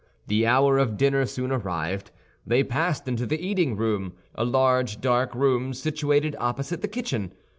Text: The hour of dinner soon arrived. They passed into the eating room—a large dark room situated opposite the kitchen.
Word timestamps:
The 0.25 0.47
hour 0.47 0.79
of 0.79 0.97
dinner 0.97 1.27
soon 1.27 1.51
arrived. 1.51 2.09
They 2.43 2.63
passed 2.63 3.07
into 3.07 3.27
the 3.27 3.39
eating 3.39 3.77
room—a 3.77 4.43
large 4.43 4.99
dark 4.99 5.35
room 5.35 5.75
situated 5.75 6.35
opposite 6.39 6.81
the 6.81 6.87
kitchen. 6.87 7.33